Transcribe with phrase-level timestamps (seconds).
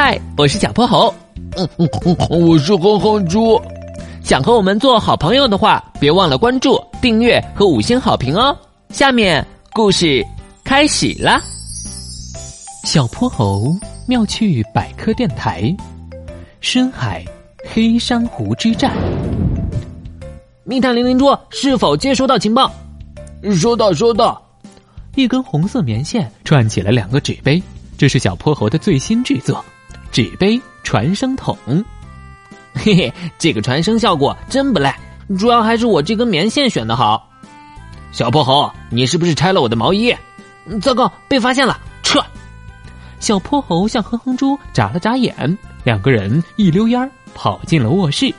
[0.00, 1.12] 嗨，我是小泼猴。
[1.56, 3.60] 嗯嗯嗯，我是哼哼猪。
[4.22, 8.56] 想和我们做好朋友的话，别忘了关注、订阅和五星好评哦。
[8.90, 10.24] 下面故事
[10.62, 11.40] 开始啦。
[12.84, 13.74] 小泼猴
[14.06, 15.76] 妙趣百科电台，
[16.60, 17.24] 深海
[17.68, 18.96] 黑珊瑚之战。
[20.62, 22.70] 密探零零猪是否接收到情报？
[23.60, 24.40] 收到，收到。
[25.16, 27.60] 一根红色棉线串起了两个纸杯，
[27.96, 29.60] 这是小泼猴的最新制作——
[30.10, 31.56] 纸杯传声筒。
[32.74, 34.98] 嘿嘿，这个传声效果真不赖，
[35.38, 37.28] 主要还是我这根棉线选的好。
[38.12, 40.14] 小泼猴，你是不是拆了我的毛衣？
[40.80, 42.24] 糟糕，被发现了，撤！
[43.20, 48.32] 小泼猴向哼哼猪眨了眨眼，两个人一溜烟儿跑进了卧室。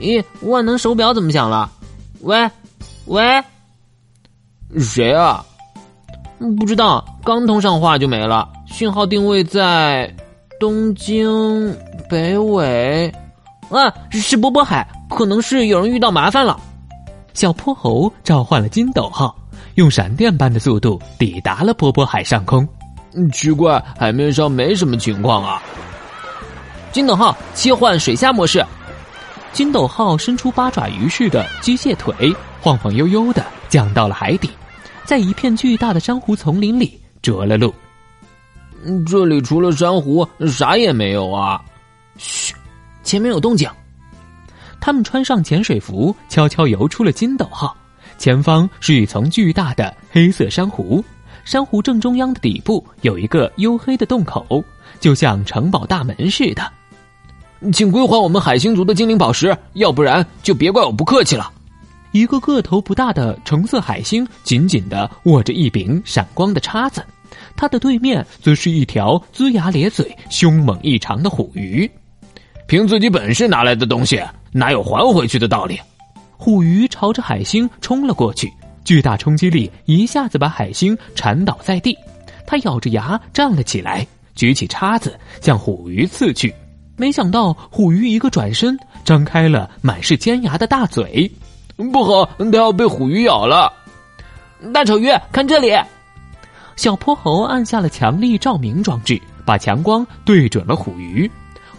[0.00, 1.70] 咦，万能手表怎么响了？
[2.22, 2.50] 喂，
[3.04, 3.42] 喂，
[4.80, 5.44] 谁啊？
[6.58, 8.48] 不知道，刚通上话就没了。
[8.66, 10.12] 信号定位在
[10.60, 11.74] 东京
[12.08, 13.12] 北纬。
[13.70, 16.60] 啊，是波波海，可能是有人遇到麻烦了。
[17.32, 19.34] 小泼猴召唤了金斗号，
[19.76, 22.68] 用闪电般的速度抵达了波波海上空。
[23.32, 25.62] 奇怪，海面上没什么情况啊。
[26.92, 28.64] 金斗号切换水下模式。
[29.52, 34.50] 金斗号伸出八爪鱼似的机械腿，晃晃悠悠的降到了海底，
[35.04, 37.72] 在一片巨大的珊瑚丛林里着了陆。
[39.06, 41.62] 这里除了珊瑚，啥也没有啊！
[42.18, 42.54] 嘘，
[43.02, 43.68] 前面有动静。
[44.80, 47.74] 他们穿上潜水服，悄悄游出了金斗号。
[48.18, 51.02] 前方是一层巨大的黑色珊瑚，
[51.44, 54.62] 珊瑚正中央的底部有一个黝黑的洞口，
[55.00, 56.70] 就像城堡大门似的。
[57.72, 61.50] 请归还我们海星族的精灵宝石，要不然就别怪我不客气了。
[62.14, 67.04] 一个个头不大的橙色海星紧紧的握着一柄闪光的叉子，
[67.56, 71.90] 它的对面则是一条龇牙咧嘴、凶猛异常的虎鱼。
[72.68, 74.22] 凭自己本事拿来的东西，
[74.52, 75.76] 哪有还回去的道理？
[76.36, 78.48] 虎鱼朝着海星冲了过去，
[78.84, 81.98] 巨大冲击力一下子把海星缠倒在地。
[82.46, 84.06] 它咬着牙站了起来，
[84.36, 86.54] 举起叉子向虎鱼刺去。
[86.96, 91.28] 没想到虎鱼一个转身，张开了满是尖牙的大嘴，
[91.76, 93.72] 不好，它要被虎鱼咬了！
[94.72, 95.76] 大丑鱼，看这里！
[96.76, 101.30] 小泼猴按下了强力照明装置，把强光对准了虎鱼。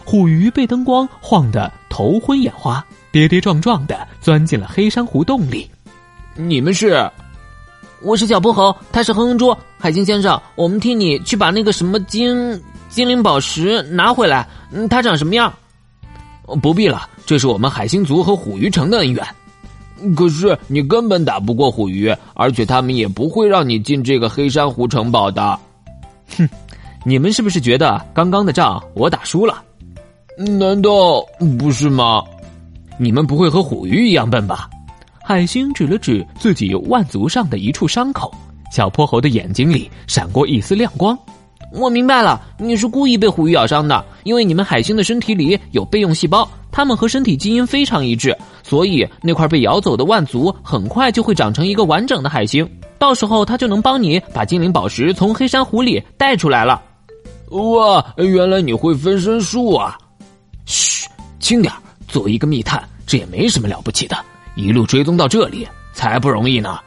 [0.04, 5.68] 虎鱼被灯光晃得头昏眼花，跌跌撞撞的钻进了黑珊瑚洞里。
[6.34, 7.10] 你们是？
[8.02, 9.56] 我是小泼猴，他是哼哼猪。
[9.78, 14.46] 海星先生，我们替你去把那个什么精精灵宝石拿回来。
[14.70, 15.52] 嗯，它长什么样？
[16.62, 19.26] 不必了，这是我们海星族和虎鱼城的恩怨。
[20.16, 25.58] 可是你根本打不过虎鱼，而且他们也不会让你进这个黑珊瑚城堡的。
[26.36, 26.48] 哼，
[27.04, 29.62] 你们是不是觉得刚刚的仗我打输了？
[30.36, 31.24] 难道
[31.58, 32.22] 不是吗？
[32.98, 34.68] 你们不会和虎鱼一样笨吧？
[35.24, 38.32] 海星指了指自己腕足上的一处伤口，
[38.70, 41.18] 小泼猴的眼睛里闪过一丝亮光。
[41.76, 52.66] 我明白了，你是故意被虎鱼咬伤的，因为你们海星的身体里有备用细胞，它们和身体基因非常一致，所以那块被咬走的腕足很快就会长成一个完整的海星，
[52.98, 56.82] 到时候它就能帮你把精灵宝石从黑珊瑚里带出来了。
[57.50, 59.98] 哇，原来你会分身术啊！
[60.64, 61.06] 嘘，
[61.38, 61.70] 轻点
[62.08, 64.16] 作为一个密探，这也没什么了不起的，
[64.54, 66.78] 一路追踪到这里才不容易呢。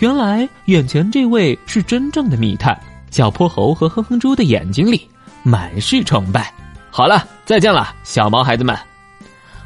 [0.00, 2.78] 原来眼前这位是真正的密探。
[3.14, 5.08] 小泼猴和哼哼猪的眼睛里
[5.44, 6.52] 满是崇拜。
[6.90, 8.76] 好了，再见了，小毛孩子们。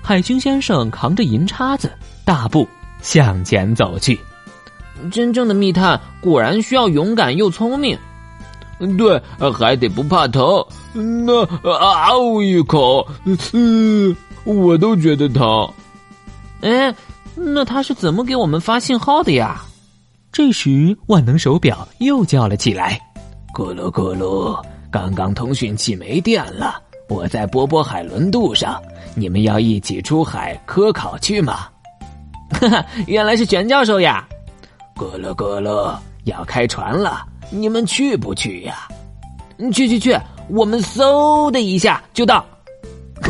[0.03, 1.91] 海星先生扛着银叉子，
[2.27, 2.69] 大步
[3.01, 4.21] 向前走去。
[5.11, 7.99] 真正的密探果然需要勇敢又聪明。
[8.99, 9.19] 对，
[9.51, 10.63] 还得不怕疼。
[10.93, 11.43] 那
[11.73, 13.09] 啊呜一口，
[13.55, 15.73] 嗯，我都觉得疼。
[16.61, 16.95] 哎，
[17.35, 19.63] 那他是怎么给我们发信号的呀？
[20.31, 23.01] 这时，万能手表又叫了起来。
[23.59, 24.57] 咕噜咕噜，
[24.89, 28.81] 刚刚通讯器没电了，我在波波海轮渡上，
[29.17, 31.67] 你们要一起出海科考去吗？
[32.55, 34.25] 哈哈，原来是玄教授呀！
[34.95, 38.87] 咕噜咕噜，要开船了，你们去不去呀？
[39.73, 40.17] 去去去，
[40.51, 42.47] 我们嗖的一下就到。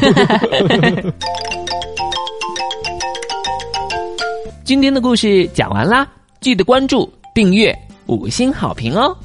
[4.62, 6.06] 今天的故事讲完啦，
[6.38, 7.74] 记得关注、订阅、
[8.04, 9.16] 五星好评哦！